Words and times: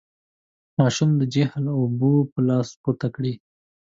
ماشوم 0.77 1.09
د 1.17 1.21
جهيل 1.33 1.65
اوبه 1.77 2.11
په 2.31 2.39
لاسونو 2.47 2.79
پورته 2.81 3.07
کړې. 3.15 3.33